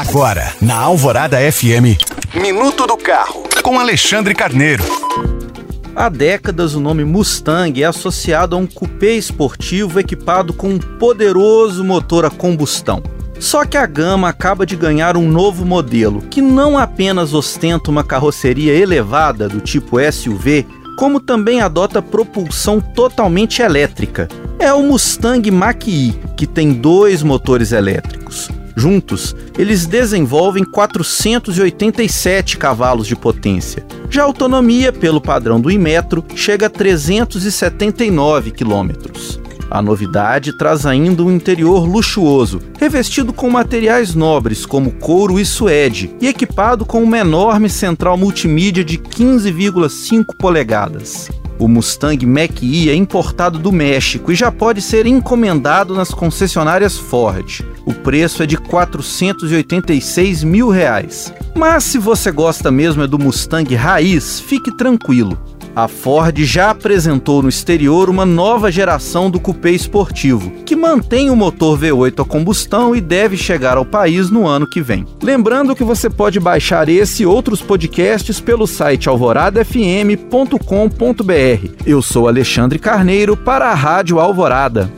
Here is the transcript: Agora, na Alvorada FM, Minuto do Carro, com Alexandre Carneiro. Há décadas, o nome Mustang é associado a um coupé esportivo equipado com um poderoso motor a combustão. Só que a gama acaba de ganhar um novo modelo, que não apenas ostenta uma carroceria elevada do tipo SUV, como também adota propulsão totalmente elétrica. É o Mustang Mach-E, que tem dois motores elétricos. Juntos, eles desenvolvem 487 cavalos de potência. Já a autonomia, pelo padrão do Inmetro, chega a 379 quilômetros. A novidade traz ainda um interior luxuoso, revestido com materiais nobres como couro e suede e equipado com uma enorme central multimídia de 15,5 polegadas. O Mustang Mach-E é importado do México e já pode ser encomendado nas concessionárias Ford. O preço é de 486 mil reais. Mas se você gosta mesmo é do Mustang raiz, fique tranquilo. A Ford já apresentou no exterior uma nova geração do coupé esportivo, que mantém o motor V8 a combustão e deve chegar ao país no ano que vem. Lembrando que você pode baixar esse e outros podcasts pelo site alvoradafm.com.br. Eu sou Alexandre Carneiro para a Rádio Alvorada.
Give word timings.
Agora, 0.00 0.54
na 0.62 0.76
Alvorada 0.76 1.36
FM, 1.36 2.00
Minuto 2.34 2.86
do 2.86 2.96
Carro, 2.96 3.42
com 3.62 3.78
Alexandre 3.78 4.34
Carneiro. 4.34 4.82
Há 5.94 6.08
décadas, 6.08 6.74
o 6.74 6.80
nome 6.80 7.04
Mustang 7.04 7.82
é 7.82 7.84
associado 7.84 8.56
a 8.56 8.58
um 8.58 8.66
coupé 8.66 9.12
esportivo 9.12 10.00
equipado 10.00 10.54
com 10.54 10.70
um 10.70 10.78
poderoso 10.78 11.84
motor 11.84 12.24
a 12.24 12.30
combustão. 12.30 13.02
Só 13.38 13.66
que 13.66 13.76
a 13.76 13.84
gama 13.84 14.26
acaba 14.26 14.64
de 14.64 14.74
ganhar 14.74 15.18
um 15.18 15.28
novo 15.28 15.66
modelo, 15.66 16.22
que 16.30 16.40
não 16.40 16.78
apenas 16.78 17.34
ostenta 17.34 17.90
uma 17.90 18.02
carroceria 18.02 18.72
elevada 18.72 19.50
do 19.50 19.60
tipo 19.60 19.98
SUV, 20.00 20.66
como 20.96 21.20
também 21.20 21.60
adota 21.60 22.00
propulsão 22.00 22.80
totalmente 22.80 23.60
elétrica. 23.60 24.28
É 24.58 24.72
o 24.72 24.82
Mustang 24.82 25.50
Mach-E, 25.50 26.18
que 26.38 26.46
tem 26.46 26.72
dois 26.72 27.22
motores 27.22 27.70
elétricos. 27.70 28.19
Juntos, 28.76 29.34
eles 29.58 29.86
desenvolvem 29.86 30.64
487 30.64 32.56
cavalos 32.56 33.06
de 33.06 33.16
potência. 33.16 33.84
Já 34.08 34.22
a 34.22 34.26
autonomia, 34.26 34.92
pelo 34.92 35.20
padrão 35.20 35.60
do 35.60 35.70
Inmetro, 35.70 36.24
chega 36.34 36.66
a 36.66 36.70
379 36.70 38.50
quilômetros. 38.50 39.40
A 39.70 39.80
novidade 39.80 40.52
traz 40.58 40.84
ainda 40.84 41.22
um 41.22 41.30
interior 41.30 41.86
luxuoso, 41.86 42.60
revestido 42.76 43.32
com 43.32 43.48
materiais 43.48 44.16
nobres 44.16 44.66
como 44.66 44.90
couro 44.90 45.38
e 45.38 45.46
suede 45.46 46.10
e 46.20 46.26
equipado 46.26 46.84
com 46.84 47.00
uma 47.00 47.18
enorme 47.18 47.68
central 47.68 48.16
multimídia 48.16 48.82
de 48.82 48.98
15,5 48.98 50.34
polegadas. 50.36 51.30
O 51.60 51.68
Mustang 51.68 52.24
Mach-E 52.24 52.88
é 52.88 52.94
importado 52.94 53.58
do 53.58 53.70
México 53.70 54.32
e 54.32 54.34
já 54.34 54.50
pode 54.50 54.80
ser 54.80 55.04
encomendado 55.04 55.94
nas 55.94 56.08
concessionárias 56.08 56.96
Ford. 56.96 57.60
O 57.84 57.92
preço 57.92 58.42
é 58.42 58.46
de 58.46 58.56
486 58.56 60.42
mil 60.42 60.70
reais. 60.70 61.34
Mas 61.54 61.84
se 61.84 61.98
você 61.98 62.32
gosta 62.32 62.70
mesmo 62.70 63.02
é 63.02 63.06
do 63.06 63.18
Mustang 63.18 63.74
raiz, 63.74 64.40
fique 64.40 64.74
tranquilo. 64.74 65.38
A 65.74 65.86
Ford 65.86 66.36
já 66.44 66.70
apresentou 66.70 67.42
no 67.42 67.48
exterior 67.48 68.10
uma 68.10 68.26
nova 68.26 68.70
geração 68.70 69.30
do 69.30 69.38
coupé 69.38 69.70
esportivo, 69.70 70.50
que 70.64 70.74
mantém 70.74 71.30
o 71.30 71.36
motor 71.36 71.78
V8 71.78 72.22
a 72.22 72.24
combustão 72.24 72.94
e 72.94 73.00
deve 73.00 73.36
chegar 73.36 73.76
ao 73.76 73.84
país 73.84 74.30
no 74.30 74.46
ano 74.46 74.68
que 74.68 74.80
vem. 74.80 75.06
Lembrando 75.22 75.76
que 75.76 75.84
você 75.84 76.10
pode 76.10 76.40
baixar 76.40 76.88
esse 76.88 77.22
e 77.22 77.26
outros 77.26 77.60
podcasts 77.60 78.40
pelo 78.40 78.66
site 78.66 79.08
alvoradafm.com.br. 79.08 81.70
Eu 81.86 82.02
sou 82.02 82.26
Alexandre 82.26 82.78
Carneiro 82.78 83.36
para 83.36 83.70
a 83.70 83.74
Rádio 83.74 84.18
Alvorada. 84.18 84.90